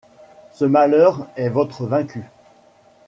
[0.51, 2.23] Ce malheur est votre vaincu.